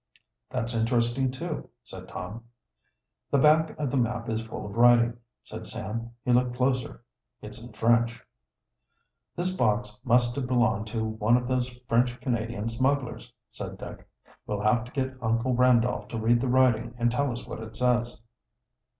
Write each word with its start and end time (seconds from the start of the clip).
"That's 0.49 0.73
interesting, 0.73 1.29
too," 1.29 1.69
said 1.83 2.07
Tom. 2.07 2.45
"The 3.29 3.37
back 3.37 3.77
of 3.77 3.91
the 3.91 3.97
map 3.97 4.29
is 4.31 4.41
full 4.41 4.65
of 4.65 4.75
writing," 4.75 5.19
said 5.43 5.67
Sam. 5.67 6.09
He 6.25 6.33
looked 6.33 6.55
closer. 6.55 7.03
"It's 7.43 7.63
in 7.63 7.71
French." 7.73 8.19
"This 9.35 9.55
box 9.55 9.99
must 10.03 10.35
have 10.37 10.47
belonged 10.47 10.87
to 10.87 11.05
one 11.05 11.37
of 11.37 11.47
those 11.47 11.69
French 11.87 12.19
Canadian 12.19 12.67
smugglers," 12.67 13.31
said 13.51 13.77
Dick. 13.77 14.09
"We'll 14.47 14.61
have 14.61 14.85
to 14.85 14.91
get 14.91 15.21
Uncle 15.21 15.53
Randolph 15.53 16.07
to 16.07 16.17
read 16.19 16.41
the 16.41 16.47
writing 16.49 16.95
and 16.97 17.11
tell 17.11 17.31
us 17.31 17.45
what 17.45 17.61
it 17.61 17.75
says." 17.75 18.23